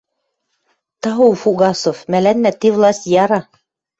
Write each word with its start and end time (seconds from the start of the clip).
—Тау, 1.01 1.27
Фугасов, 1.41 1.97
мӓлӓннӓ 2.11 2.51
ти 2.59 2.69
власть 2.75 3.09
яра. 3.23 3.39